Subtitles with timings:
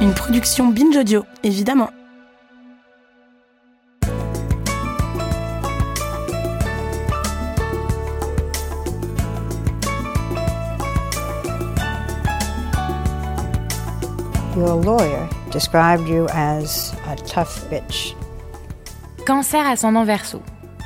[0.00, 1.90] Une production Binge Audio, évidemment.
[14.56, 18.14] Your lawyer described you as a tough bitch.
[19.26, 20.40] Cancer ascendant verso.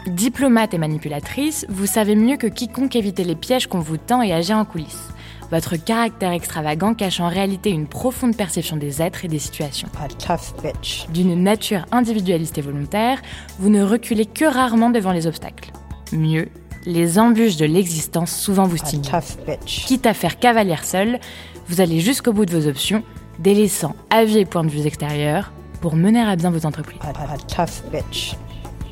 [0.07, 4.33] Diplomate et manipulatrice, vous savez mieux que quiconque éviter les pièges qu'on vous tend et
[4.33, 5.12] agir en coulisses.
[5.53, 9.87] Votre caractère extravagant cache en réalité une profonde perception des êtres et des situations.
[10.01, 11.07] A tough bitch.
[11.11, 13.21] D'une nature individualiste et volontaire,
[13.59, 15.71] vous ne reculez que rarement devant les obstacles.
[16.11, 16.49] Mieux,
[16.87, 19.11] les embûches de l'existence souvent vous A stimulent.
[19.11, 19.85] tough bitch.
[19.85, 21.21] Quitte à faire cavalière seule,
[21.69, 23.03] vous allez jusqu'au bout de vos options,
[23.39, 26.99] délaissant avis et points de vue extérieurs pour mener à bien vos entreprises.
[27.03, 28.37] A, a tough bitch.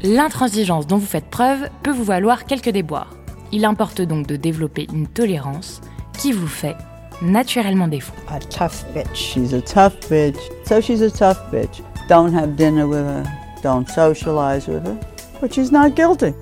[0.03, 3.15] L'intransigeance dont vous faites preuve peut vous valoir quelques déboires.
[3.51, 5.81] Il importe donc de développer une tolérance
[6.21, 6.77] qui vous fait
[7.23, 8.13] naturellement défaut.
[8.29, 9.15] A tough bitch.
[9.15, 10.39] She's a tough bitch.
[10.67, 11.81] So she's a tough bitch.
[12.09, 13.25] Don't have dinner with her.
[13.63, 14.99] Don't socialize with her.
[15.41, 16.35] But she's not guilty.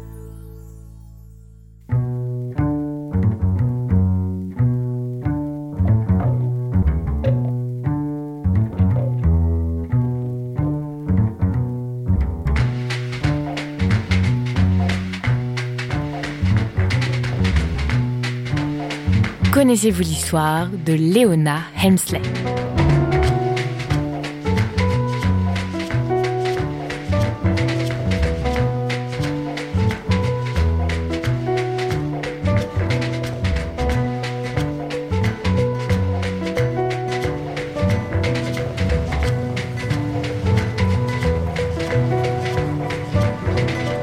[19.58, 22.22] Connaissez-vous l'histoire de Leona Hemsley?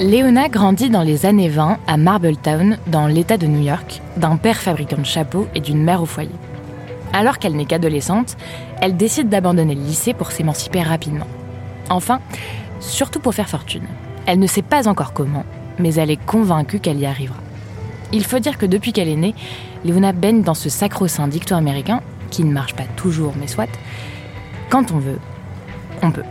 [0.01, 4.57] Léona grandit dans les années 20 à Marbletown, dans l'État de New York, d'un père
[4.57, 6.35] fabricant de chapeaux et d'une mère au foyer.
[7.13, 8.35] Alors qu'elle n'est qu'adolescente,
[8.81, 11.27] elle décide d'abandonner le lycée pour s'émanciper rapidement.
[11.89, 12.19] Enfin,
[12.79, 13.87] surtout pour faire fortune.
[14.25, 15.45] Elle ne sait pas encore comment,
[15.79, 17.39] mais elle est convaincue qu'elle y arrivera.
[18.11, 19.35] Il faut dire que depuis qu'elle est née,
[19.83, 22.01] Léona baigne dans ce sacro-saint dicton américain,
[22.31, 23.69] qui ne marche pas toujours, mais soit,
[24.69, 25.19] quand on veut,
[26.01, 26.23] on peut.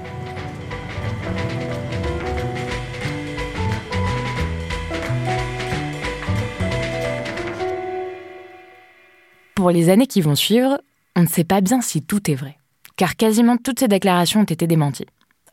[9.64, 10.78] Pour les années qui vont suivre,
[11.16, 12.58] on ne sait pas bien si tout est vrai,
[12.96, 15.06] car quasiment toutes ces déclarations ont été démenties,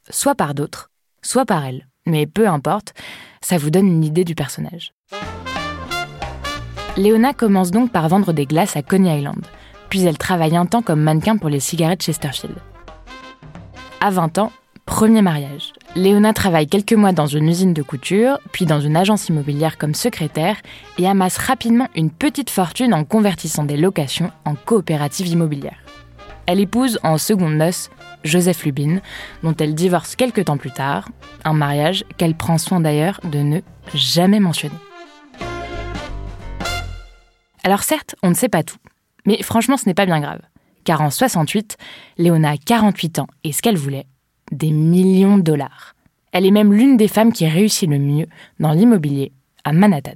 [0.10, 0.92] soit par d'autres,
[1.22, 1.88] soit par elle.
[2.06, 2.94] Mais peu importe,
[3.40, 4.92] ça vous donne une idée du personnage.
[6.98, 9.46] Léona commence donc par vendre des glaces à Coney Island,
[9.88, 12.58] puis elle travaille un temps comme mannequin pour les cigarettes Chesterfield.
[14.02, 14.52] À 20 ans,
[14.86, 15.74] premier mariage.
[15.96, 19.96] Léona travaille quelques mois dans une usine de couture, puis dans une agence immobilière comme
[19.96, 20.58] secrétaire,
[20.98, 25.84] et amasse rapidement une petite fortune en convertissant des locations en coopératives immobilières.
[26.46, 27.90] Elle épouse en seconde noces
[28.24, 29.00] Joseph Lubin,
[29.44, 31.10] dont elle divorce quelques temps plus tard,
[31.44, 33.62] un mariage qu'elle prend soin d'ailleurs de ne
[33.94, 34.76] jamais mentionner.
[37.64, 38.78] Alors certes, on ne sait pas tout,
[39.26, 40.42] mais franchement ce n'est pas bien grave,
[40.84, 41.78] car en 68,
[42.18, 44.08] Léona a 48 ans et ce qu'elle voulait,
[44.52, 45.96] des millions de dollars.
[46.32, 48.28] Elle est même l'une des femmes qui réussit le mieux
[48.60, 49.32] dans l'immobilier
[49.64, 50.14] à Manhattan.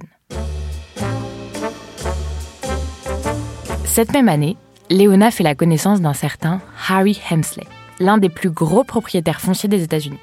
[3.84, 4.56] Cette même année,
[4.90, 7.66] Léona fait la connaissance d'un certain Harry Hemsley,
[7.98, 10.18] l'un des plus gros propriétaires fonciers des États-Unis.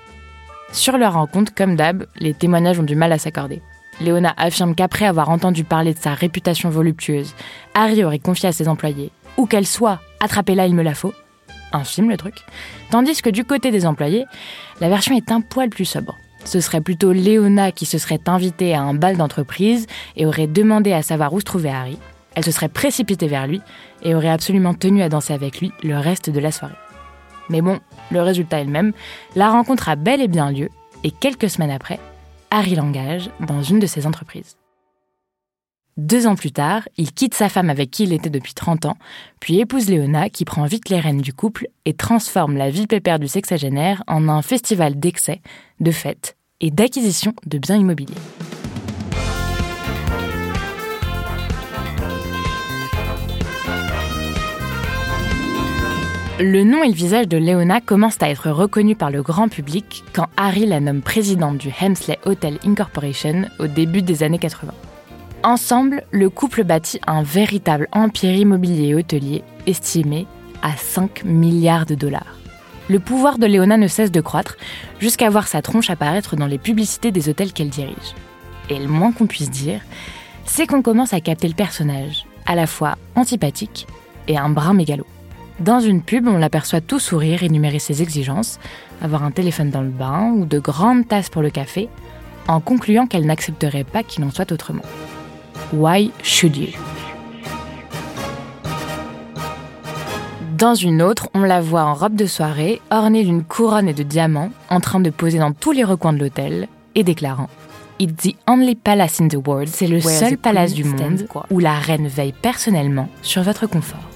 [0.71, 3.61] Sur leur rencontre, comme d'hab, les témoignages ont du mal à s'accorder.
[4.01, 7.35] Léona affirme qu'après avoir entendu parler de sa réputation voluptueuse,
[7.75, 11.13] Harry aurait confié à ses employés Où qu'elle soit, attrapez-la, il me la faut.
[11.73, 12.35] Un film, le truc.
[12.91, 14.25] Tandis que du côté des employés,
[14.79, 16.17] la version est un poil plus sobre.
[16.45, 20.93] Ce serait plutôt Léona qui se serait invitée à un bal d'entreprise et aurait demandé
[20.93, 21.97] à savoir où se trouvait Harry.
[22.35, 23.61] Elle se serait précipitée vers lui
[24.03, 26.75] et aurait absolument tenu à danser avec lui le reste de la soirée.
[27.49, 27.79] Mais bon,
[28.11, 28.93] le résultat est le même.
[29.35, 30.69] La rencontre a bel et bien lieu
[31.03, 31.99] et quelques semaines après,
[32.51, 34.57] Harry l'engage dans une de ses entreprises.
[35.97, 38.97] Deux ans plus tard, il quitte sa femme avec qui il était depuis 30 ans,
[39.39, 43.19] puis épouse Léona qui prend vite les rênes du couple et transforme la vie pépère
[43.19, 45.41] du sexagénaire en un festival d'excès,
[45.79, 48.15] de fêtes et d'acquisition de biens immobiliers.
[56.39, 60.03] Le nom et le visage de Léona commencent à être reconnus par le grand public
[60.13, 64.73] quand Harry la nomme présidente du Hemsley Hotel Incorporation au début des années 80.
[65.45, 70.25] Ensemble, le couple bâtit un véritable empire immobilier et hôtelier estimé
[70.61, 72.37] à 5 milliards de dollars.
[72.89, 74.55] Le pouvoir de Leona ne cesse de croître
[75.01, 78.15] jusqu'à voir sa tronche apparaître dans les publicités des hôtels qu'elle dirige.
[78.69, 79.81] Et le moins qu'on puisse dire,
[80.45, 83.85] c'est qu'on commence à capter le personnage, à la fois antipathique
[84.29, 85.05] et un brin mégalo.
[85.59, 88.61] Dans une pub, on l'aperçoit tout sourire, énumérer ses exigences,
[89.01, 91.89] avoir un téléphone dans le bain ou de grandes tasses pour le café,
[92.47, 94.83] en concluant qu'elle n'accepterait pas qu'il en soit autrement.
[95.73, 96.67] Why should you?
[100.55, 104.03] Dans une autre, on la voit en robe de soirée, ornée d'une couronne et de
[104.03, 107.49] diamants, en train de poser dans tous les recoins de l'hôtel et déclarant
[107.99, 111.73] It's the only palace in the world, c'est le seul palace du monde où la
[111.73, 114.12] reine veille personnellement sur votre confort.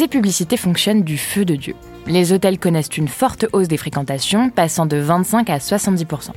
[0.00, 1.74] Ces publicités fonctionnent du feu de Dieu.
[2.06, 6.30] Les hôtels connaissent une forte hausse des fréquentations, passant de 25 à 70%.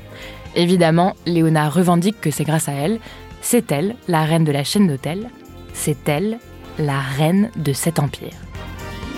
[0.58, 3.00] Évidemment, Léona revendique que c'est grâce à elle.
[3.42, 5.30] C'est elle, la reine de la chaîne d'hôtels.
[5.74, 6.40] C'est elle,
[6.78, 8.34] la reine de cet empire.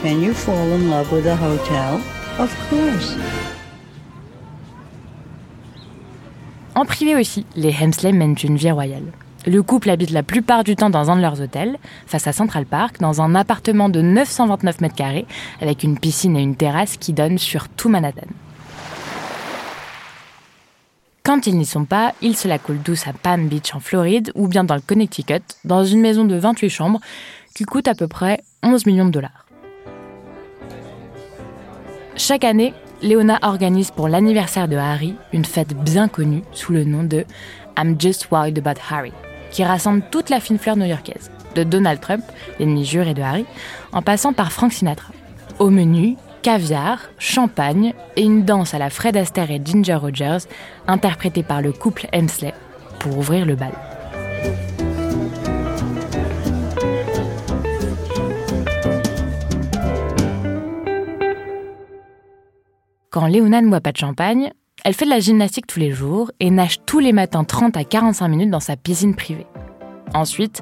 [0.03, 2.00] Can you fall in love with a hotel?
[2.38, 3.18] Of course.
[6.75, 9.12] En privé aussi, les Hemsley mènent une vie royale.
[9.47, 11.77] Le couple habite la plupart du temps dans un de leurs hôtels,
[12.07, 15.27] face à Central Park, dans un appartement de 929 mètres carrés,
[15.62, 18.27] avec une piscine et une terrasse qui donnent sur tout Manhattan.
[21.21, 24.31] Quand ils n'y sont pas, ils se la coulent douce à Palm Beach en Floride
[24.36, 27.00] ou bien dans le Connecticut, dans une maison de 28 chambres
[27.53, 29.45] qui coûte à peu près 11 millions de dollars.
[32.15, 37.03] Chaque année, Léona organise pour l'anniversaire de Harry une fête bien connue sous le nom
[37.03, 37.25] de
[37.77, 39.12] I'm Just Worried About Harry
[39.56, 42.25] qui rassemble toute la fine fleur new-yorkaise, de Donald Trump,
[42.60, 43.46] l'ennemi juré de Harry,
[43.94, 45.13] en passant par Frank Sinatra.
[45.60, 50.40] Au menu, caviar, champagne et une danse à la Fred Astaire et Ginger Rogers,
[50.88, 52.54] interprétée par le couple Hemsley,
[53.00, 53.72] pour ouvrir le bal.
[63.10, 64.52] Quand Léona ne boit pas de champagne,
[64.85, 67.83] elle fait de la gymnastique tous les jours et nage tous les matins 30 à
[67.83, 69.47] 45 minutes dans sa piscine privée.
[70.13, 70.61] Ensuite,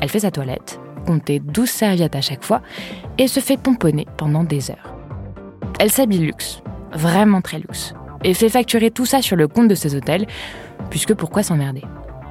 [0.00, 2.62] elle fait sa toilette, compter 12 serviettes à chaque fois
[3.18, 4.96] et se fait pomponner pendant des heures.
[5.78, 6.62] Elle s'habille luxe,
[6.92, 7.92] vraiment très luxe,
[8.24, 10.26] et fait facturer tout ça sur le compte de ses hôtels,
[10.88, 11.82] puisque pourquoi s'emmerder?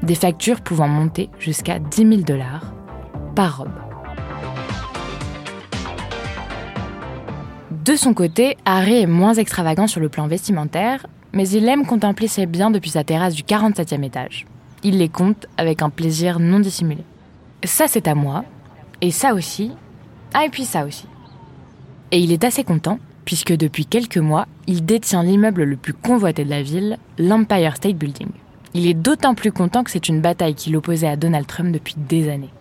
[0.02, 2.74] Des factures pouvant monter jusqu'à 10 000 dollars
[3.36, 3.70] par robe.
[7.86, 11.06] De son côté, Harry est moins extravagant sur le plan vestimentaire,
[11.38, 14.48] mais il aime contempler ses biens depuis sa terrasse du 47e étage.
[14.82, 17.04] Il les compte avec un plaisir non dissimulé.
[17.64, 18.44] Ça, c'est à moi,
[19.02, 19.72] et ça aussi,
[20.34, 21.06] ah, et puis ça aussi.
[22.12, 26.44] Et il est assez content, puisque depuis quelques mois, il détient l'immeuble le plus convoité
[26.44, 28.30] de la ville, l'Empire State Building.
[28.74, 31.98] Il est d'autant plus content que c'est une bataille qui l'opposait à Donald Trump depuis
[31.98, 32.54] des années.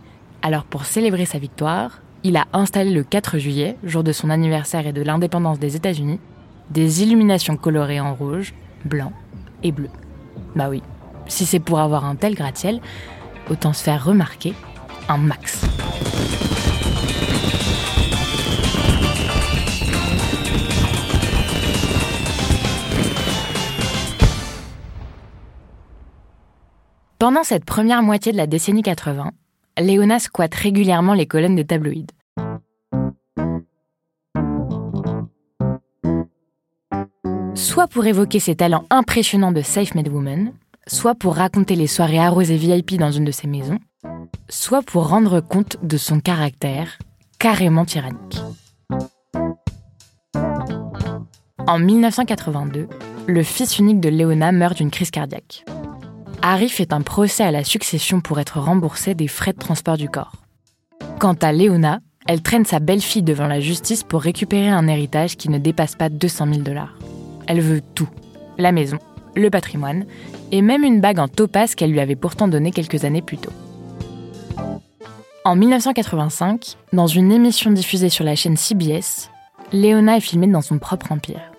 [0.43, 4.87] Alors pour célébrer sa victoire, il a installé le 4 juillet, jour de son anniversaire
[4.87, 6.20] et de l'indépendance des États-Unis,
[6.68, 8.52] des illuminations colorées en rouge,
[8.87, 9.12] blanc
[9.62, 9.90] et bleu.
[10.55, 10.83] Bah oui,
[11.26, 12.81] si c'est pour avoir un tel gratte-ciel,
[13.50, 14.55] autant se faire remarquer
[15.09, 15.64] un max.
[27.19, 29.33] Pendant cette première moitié de la décennie 80,
[29.81, 32.07] Léona squatte régulièrement les colonnes des tabloïds.
[37.57, 40.53] Soit pour évoquer ses talents impressionnants de self-made woman,
[40.87, 43.79] soit pour raconter les soirées arrosées VIP dans une de ses maisons,
[44.49, 46.99] soit pour rendre compte de son caractère
[47.39, 48.39] carrément tyrannique.
[51.67, 52.89] En 1982,
[53.27, 55.65] le fils unique de Léona meurt d'une crise cardiaque.
[56.43, 60.09] Harry fait un procès à la succession pour être remboursé des frais de transport du
[60.09, 60.37] corps.
[61.19, 65.49] Quant à Léona, elle traîne sa belle-fille devant la justice pour récupérer un héritage qui
[65.49, 66.96] ne dépasse pas 200 000 dollars.
[67.47, 68.09] Elle veut tout.
[68.59, 68.99] La maison,
[69.35, 70.07] le patrimoine,
[70.53, 73.53] et même une bague en topaz qu'elle lui avait pourtant donnée quelques années plus tôt.
[75.45, 79.31] En 1985, dans une émission diffusée sur la chaîne CBS,
[79.73, 81.53] Léona est filmée dans son propre empire.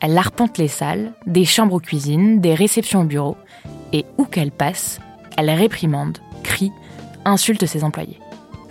[0.00, 3.36] Elle arpente les salles, des chambres aux cuisines, des réceptions au bureau,
[3.92, 5.00] et où qu'elle passe,
[5.36, 6.72] elle réprimande, crie,
[7.24, 8.18] insulte ses employés.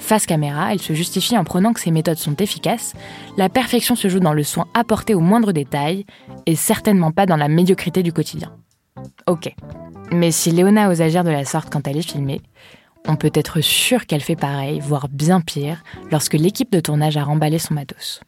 [0.03, 2.93] Face caméra, elle se justifie en prenant que ses méthodes sont efficaces,
[3.37, 6.05] la perfection se joue dans le soin apporté au moindre détail,
[6.45, 8.53] et certainement pas dans la médiocrité du quotidien.
[9.27, 9.55] Ok,
[10.11, 12.41] mais si Léona ose agir de la sorte quand elle est filmée,
[13.07, 15.81] on peut être sûr qu'elle fait pareil, voire bien pire,
[16.11, 18.19] lorsque l'équipe de tournage a remballé son matos.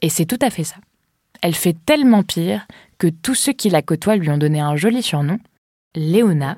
[0.00, 0.76] Et c'est tout à fait ça.
[1.42, 5.02] Elle fait tellement pire que tous ceux qui la côtoient lui ont donné un joli
[5.02, 5.38] surnom,
[5.94, 6.56] Léona,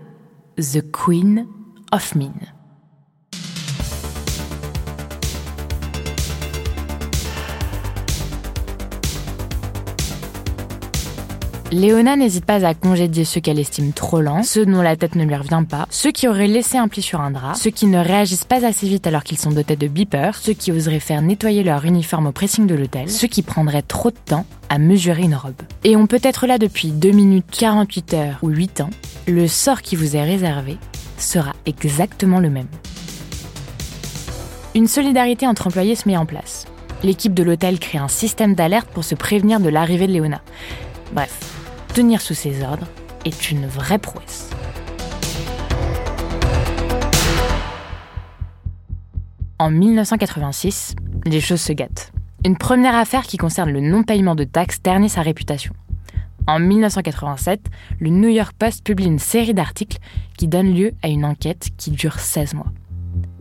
[0.57, 1.49] The Queen
[1.91, 2.55] of Mean.
[11.75, 15.25] Léona n'hésite pas à congédier ceux qu'elle estime trop lents, ceux dont la tête ne
[15.25, 17.99] lui revient pas, ceux qui auraient laissé un pli sur un drap, ceux qui ne
[17.99, 21.65] réagissent pas assez vite alors qu'ils sont dotés de beepers, ceux qui oseraient faire nettoyer
[21.65, 25.35] leur uniforme au pressing de l'hôtel, ceux qui prendraient trop de temps à mesurer une
[25.35, 25.61] robe.
[25.83, 28.91] Et on peut être là depuis 2 minutes 48 heures ou 8 ans,
[29.27, 30.79] le sort qui vous est réservé
[31.19, 32.69] sera exactement le même.
[34.77, 36.67] Une solidarité entre employés se met en place.
[37.03, 40.41] L'équipe de l'hôtel crée un système d'alerte pour se prévenir de l'arrivée de Léona.
[41.13, 41.54] Bref,
[41.95, 42.89] tenir sous ses ordres
[43.25, 44.51] est une vraie prouesse.
[49.61, 52.11] En 1986, les choses se gâtent.
[52.45, 55.73] Une première affaire qui concerne le non-paiement de taxes ternit sa réputation.
[56.49, 57.61] En 1987,
[58.01, 59.99] le New York Post publie une série d'articles
[60.37, 62.73] qui donnent lieu à une enquête qui dure 16 mois.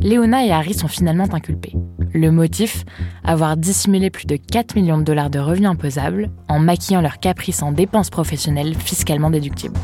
[0.04, 1.74] Léona et Harry sont finalement inculpés.
[2.14, 2.84] Le motif
[3.24, 7.64] Avoir dissimulé plus de 4 millions de dollars de revenus imposables en maquillant leurs caprices
[7.64, 9.78] en dépenses professionnelles fiscalement déductibles.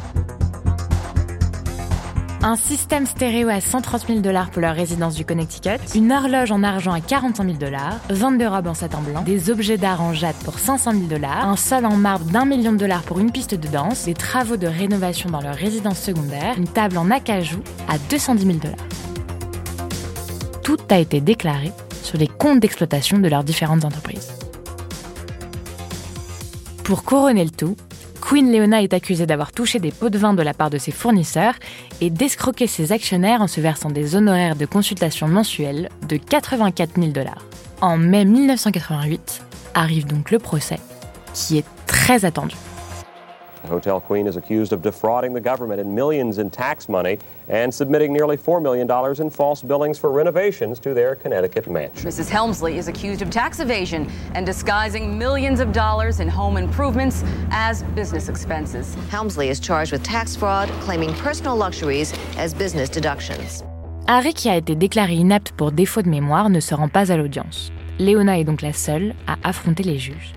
[2.41, 6.63] Un système stéréo à 130 000 dollars pour leur résidence du Connecticut, une horloge en
[6.63, 10.35] argent à 45 000 dollars, 22 robes en satin blanc, des objets d'art en jade
[10.43, 13.55] pour 500 000 dollars, un sol en marbre d'un million de dollars pour une piste
[13.55, 17.97] de danse, des travaux de rénovation dans leur résidence secondaire, une table en acajou à
[18.09, 18.88] 210 000 dollars.
[20.69, 21.71] Tout a été déclaré
[22.03, 24.31] sur les comptes d'exploitation de leurs différentes entreprises.
[26.83, 27.75] Pour couronner le tout,
[28.21, 30.91] Queen Leona est accusée d'avoir touché des pots de vin de la part de ses
[30.91, 31.55] fournisseurs
[32.01, 37.13] et d'escroquer ses actionnaires en se versant des honoraires de consultation mensuels de 84 000
[37.13, 37.47] dollars.
[37.81, 39.41] En mai 1988
[39.73, 40.77] arrive donc le procès,
[41.33, 42.53] qui est très attendu.
[43.61, 47.73] The Hotel Queen is accused of defrauding the government in millions in tax money and
[47.73, 48.89] submitting nearly $4 million
[49.21, 52.09] in false billings for renovations to their Connecticut mansion.
[52.09, 52.29] Mrs.
[52.29, 57.83] Helmsley is accused of tax evasion and disguising millions of dollars in home improvements as
[57.95, 58.95] business expenses.
[59.09, 63.63] Helmsley is charged with tax fraud, claiming personal luxuries as business deductions.
[64.07, 67.17] Harry, qui a été déclaré inapte pour défaut de mémoire, ne se rend pas à
[67.17, 67.71] l'audience.
[67.99, 70.33] Léona est donc la seule à affronter les juges.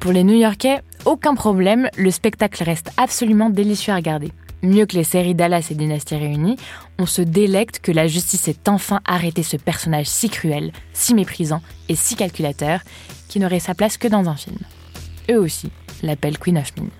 [0.00, 4.32] Pour les New-Yorkais, aucun problème, le spectacle reste absolument délicieux à regarder.
[4.62, 6.56] Mieux que les séries Dallas et Dynastie réunies,
[6.98, 11.60] on se délecte que la justice ait enfin arrêté ce personnage si cruel, si méprisant
[11.88, 12.80] et si calculateur,
[13.28, 14.58] qui n'aurait sa place que dans un film.
[15.28, 15.70] Eux aussi
[16.04, 16.90] l'appellent Queen of Mean.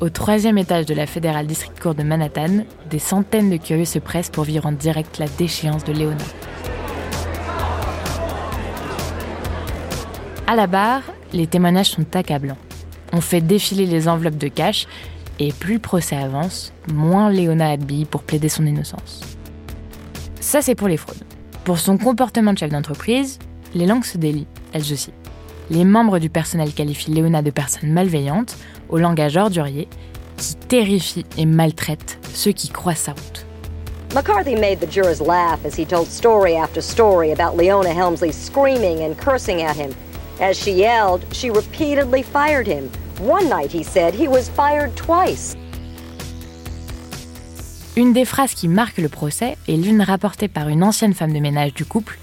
[0.00, 3.98] Au troisième étage de la Federal District Court de Manhattan, des centaines de curieux se
[3.98, 6.24] pressent pour vivre en direct la déchéance de Léona.
[10.46, 11.02] À la barre,
[11.32, 12.58] les témoignages sont accablants.
[13.16, 14.86] On fait défiler les enveloppes de cash
[15.38, 19.22] et plus le procès avance, moins Léona habille pour plaider son innocence.
[20.38, 21.24] Ça, c'est pour les fraudes.
[21.64, 23.38] Pour son comportement de chef d'entreprise,
[23.74, 25.14] les langues se délient, elles aussi.
[25.70, 28.54] Les membres du personnel qualifient Léona de personne malveillante,
[28.90, 29.88] au langage ordurier,
[30.36, 33.46] qui terrifie et maltraite ceux qui croisent sa route.
[34.14, 39.04] McCarthy made the jurors laugh as he told story after story about Leona Helmsley screaming
[39.04, 39.94] and cursing at him.
[40.38, 42.90] As she yelled, she repeatedly fired him.
[43.20, 45.56] One night, he said, he was fired twice.
[47.96, 51.38] Une des phrases qui marque le procès est l'une rapportée par une ancienne femme de
[51.38, 52.18] ménage du couple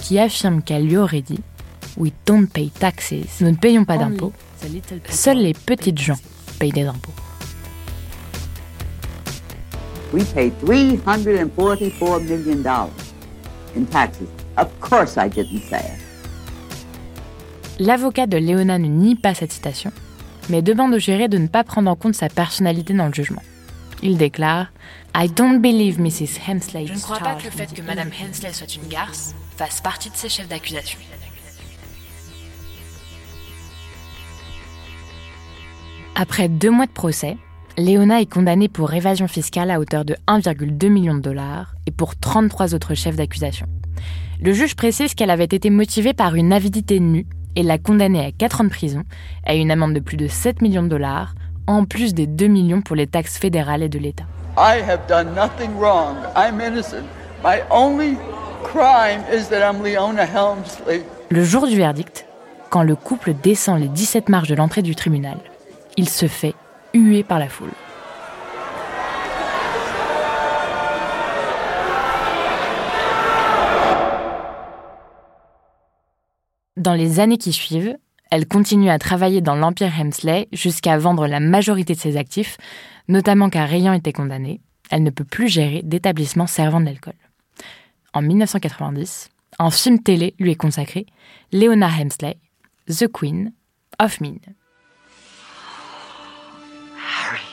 [0.00, 1.38] qui affirme qu'elle lui aurait dit
[1.96, 3.14] We don't pay taxes.
[3.40, 4.32] Nous ne payons pas d'impôts.
[5.08, 6.18] Seuls les petites gens
[6.58, 7.12] payent des impôts.
[10.12, 12.64] We pay $344 million
[13.76, 14.26] in taxes.
[14.58, 16.02] Of course I didn't say it.
[17.78, 19.92] L'avocat de Léona ne nie pas cette citation,
[20.48, 23.42] mais demande au juré de ne pas prendre en compte sa personnalité dans le jugement.
[24.02, 24.72] Il déclare
[25.14, 26.40] I don't believe Mrs.
[26.48, 26.86] Hensley.
[26.86, 30.10] Je ne crois pas que le fait que Madame Hensley soit une garce fasse partie
[30.10, 30.98] de ses chefs d'accusation.
[36.14, 37.36] Après deux mois de procès,
[37.78, 42.16] Léona est condamnée pour évasion fiscale à hauteur de 1,2 million de dollars et pour
[42.16, 43.66] 33 autres chefs d'accusation.
[44.40, 48.32] Le juge précise qu'elle avait été motivée par une avidité nue et l'a condamnée à
[48.32, 49.04] 4 ans de prison,
[49.44, 51.34] à une amende de plus de 7 millions de dollars,
[51.66, 54.24] en plus des 2 millions pour les taxes fédérales et de l'État.
[54.56, 56.16] I have done nothing wrong.
[56.36, 57.04] I'm innocent.
[57.42, 58.16] My only
[58.62, 61.02] crime is that I'm Leona Helmsley.
[61.30, 62.26] Le jour du verdict,
[62.70, 65.38] quand le couple descend les 17 marches de l'entrée du tribunal,
[65.96, 66.54] il se fait
[66.94, 67.70] huer par la foule.
[76.82, 77.96] Dans les années qui suivent,
[78.32, 82.58] elle continue à travailler dans l'Empire Hemsley jusqu'à vendre la majorité de ses actifs,
[83.06, 84.60] notamment car ayant été condamnée,
[84.90, 87.14] elle ne peut plus gérer d'établissement servant de l'alcool.
[88.14, 89.28] En 1990,
[89.60, 91.06] un film télé lui est consacré,
[91.52, 92.36] Leona Hemsley,
[92.88, 93.52] The Queen
[94.00, 94.40] of Mean.
[96.98, 97.46] Harry,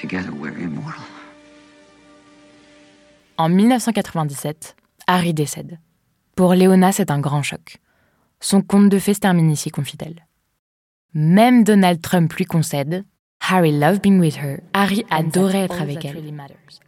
[0.00, 1.02] Together we're immortal.
[3.36, 4.76] En 1997,
[5.08, 5.80] Harry décède.
[6.36, 7.78] Pour Léona, c'est un grand choc.
[8.38, 10.24] Son conte de fées se termine ici, confie-t-elle.
[11.14, 13.04] Même Donald Trump lui concède
[13.40, 14.60] Harry loved being with her.
[14.72, 16.22] Harry adorait être avec elle.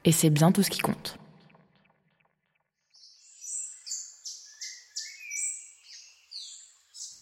[0.05, 1.19] Et c'est bien tout ce qui compte.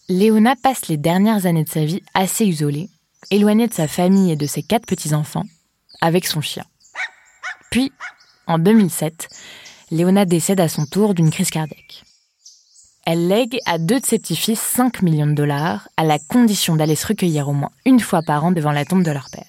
[0.07, 2.89] Léona passe les dernières années de sa vie assez isolée,
[3.31, 5.45] éloignée de sa famille et de ses quatre petits-enfants,
[6.01, 6.65] avec son chien.
[7.71, 7.91] Puis,
[8.47, 9.29] en 2007,
[9.91, 12.03] Léona décède à son tour d'une crise cardiaque.
[13.05, 16.95] Elle lègue à deux de ses petits-fils 5 millions de dollars à la condition d'aller
[16.95, 19.45] se recueillir au moins une fois par an devant la tombe de leur père.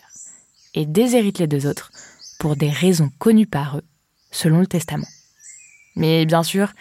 [0.75, 1.90] Et déshérite les deux autres
[2.38, 3.85] pour des raisons connues par eux,
[4.30, 5.07] selon le testament.
[5.97, 6.73] Mais bien sûr,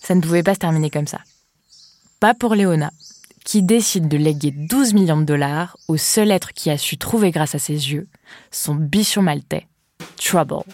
[0.00, 1.18] ça ne pouvait pas se terminer comme ça.
[2.20, 2.92] Pas pour Léona,
[3.44, 7.30] qui décide de léguer 12 millions de dollars au seul être qui a su trouver
[7.30, 8.06] grâce à ses yeux,
[8.50, 9.66] son bichon maltais,
[10.16, 10.64] Trouble.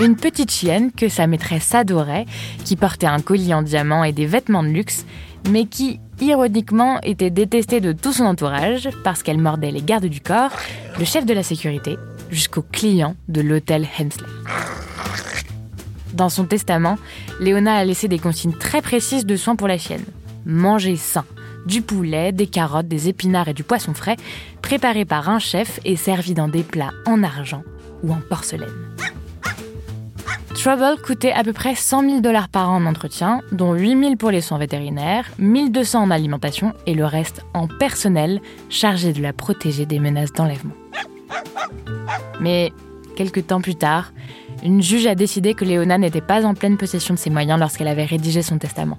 [0.00, 2.26] Une petite chienne que sa maîtresse adorait,
[2.64, 5.04] qui portait un collier en diamant et des vêtements de luxe,
[5.50, 10.20] mais qui, ironiquement, était détestée de tout son entourage parce qu'elle mordait les gardes du
[10.20, 10.52] corps,
[10.98, 11.96] le chef de la sécurité,
[12.30, 14.28] jusqu'aux clients de l'hôtel Hensley.
[16.12, 16.96] Dans son testament,
[17.40, 20.04] Léona a laissé des consignes très précises de soins pour la chienne.
[20.48, 21.26] Manger sain,
[21.66, 24.16] du poulet, des carottes, des épinards et du poisson frais,
[24.62, 27.62] préparés par un chef et servis dans des plats en argent
[28.02, 28.68] ou en porcelaine.
[30.54, 34.16] Trouble coûtait à peu près 100 000 dollars par an en entretien, dont 8 000
[34.16, 39.20] pour les soins vétérinaires, 1 200 en alimentation et le reste en personnel chargé de
[39.20, 40.74] la protéger des menaces d'enlèvement.
[42.40, 42.72] Mais
[43.16, 44.12] quelques temps plus tard,
[44.64, 47.88] une juge a décidé que Léona n'était pas en pleine possession de ses moyens lorsqu'elle
[47.88, 48.98] avait rédigé son testament.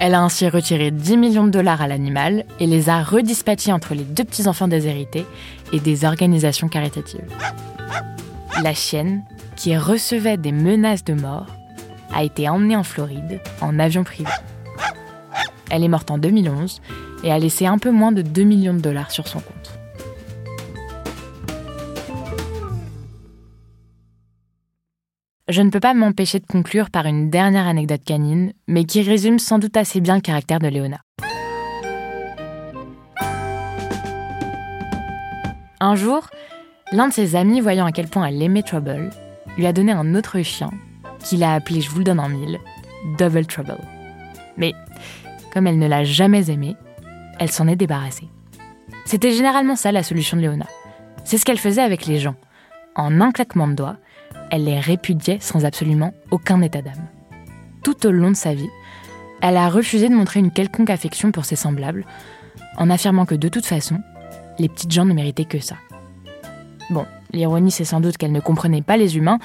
[0.00, 3.94] Elle a ainsi retiré 10 millions de dollars à l'animal et les a redispatchés entre
[3.94, 5.26] les deux petits-enfants déshérités
[5.72, 7.26] et des organisations caritatives.
[8.62, 9.24] La chienne,
[9.56, 11.46] qui recevait des menaces de mort,
[12.12, 14.30] a été emmenée en Floride en avion privé.
[15.70, 16.80] Elle est morte en 2011
[17.24, 19.57] et a laissé un peu moins de 2 millions de dollars sur son compte.
[25.48, 29.38] Je ne peux pas m'empêcher de conclure par une dernière anecdote canine, mais qui résume
[29.38, 30.98] sans doute assez bien le caractère de Léona.
[35.80, 36.28] Un jour,
[36.92, 39.08] l'un de ses amis, voyant à quel point elle aimait Trouble,
[39.56, 40.70] lui a donné un autre chien,
[41.20, 42.58] qu'il a appelé, je vous le donne en mille,
[43.16, 43.78] Double Trouble.
[44.58, 44.74] Mais,
[45.54, 46.76] comme elle ne l'a jamais aimé,
[47.38, 48.28] elle s'en est débarrassée.
[49.06, 50.66] C'était généralement ça la solution de Léona.
[51.24, 52.34] C'est ce qu'elle faisait avec les gens.
[52.96, 53.96] En un claquement de doigts,
[54.50, 57.06] elle les répudiait sans absolument aucun état d'âme.
[57.82, 58.68] Tout au long de sa vie,
[59.40, 62.04] elle a refusé de montrer une quelconque affection pour ses semblables,
[62.76, 63.98] en affirmant que de toute façon,
[64.58, 65.76] les petites gens ne méritaient que ça.
[66.90, 69.38] Bon, l'ironie c'est sans doute qu'elle ne comprenait pas les humains,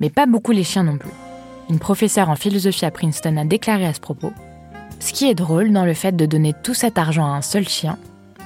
[0.00, 1.10] mais pas beaucoup les chiens non plus.
[1.70, 4.32] Une professeure en philosophie à Princeton a déclaré à ce propos
[5.00, 7.68] Ce qui est drôle dans le fait de donner tout cet argent à un seul
[7.68, 7.98] chien,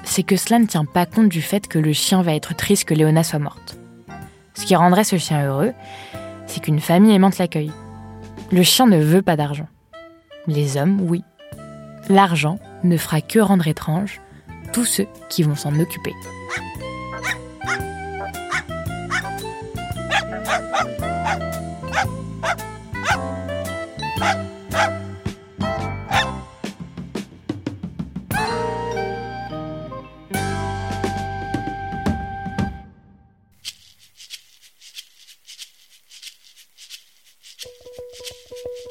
[0.04, 2.84] c'est que cela ne tient pas compte du fait que le chien va être triste
[2.84, 3.78] que Léona soit morte.
[4.62, 5.72] Ce qui rendrait ce chien heureux,
[6.46, 7.72] c'est qu'une famille aimante l'accueille.
[8.52, 9.66] Le chien ne veut pas d'argent.
[10.46, 11.24] Les hommes, oui.
[12.08, 14.20] L'argent ne fera que rendre étrange
[14.72, 16.12] tous ceux qui vont s'en occuper.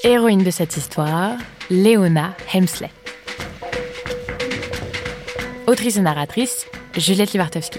[0.03, 1.33] Héroïne de cette histoire,
[1.69, 2.89] Léona Hemsley.
[5.67, 6.65] Autrice et narratrice,
[6.97, 7.77] Juliette Livartowski.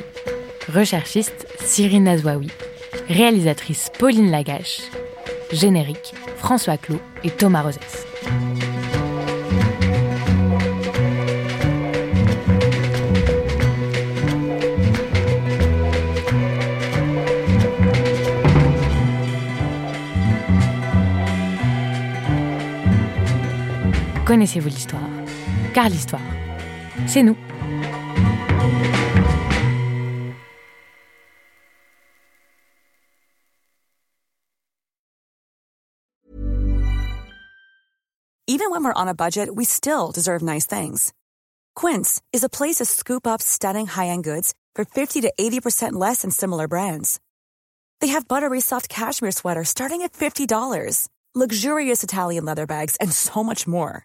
[0.72, 2.46] Recherchiste, Cyrine Azouaoui.
[3.08, 4.82] Réalisatrice, Pauline Lagache.
[5.50, 8.02] Générique, François Clou et Thomas Rosès.
[24.42, 25.09] Connaissez-vous l'histoire
[25.72, 26.20] Car l'histoire,
[27.07, 27.37] c'est nous.
[38.48, 41.12] Even when we're on a budget, we still deserve nice things.
[41.76, 46.22] Quince is a place to scoop up stunning high-end goods for 50 to 80% less
[46.22, 47.20] than similar brands.
[48.00, 53.44] They have buttery soft cashmere sweaters starting at $50, luxurious Italian leather bags, and so
[53.44, 54.05] much more.